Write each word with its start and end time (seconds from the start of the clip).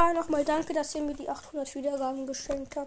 Ah, 0.00 0.12
nochmal 0.12 0.44
danke, 0.44 0.72
dass 0.72 0.94
ihr 0.94 1.02
mir 1.02 1.14
die 1.14 1.28
800 1.28 1.74
Wiedergaben 1.74 2.24
geschenkt 2.24 2.76
habt. 2.76 2.86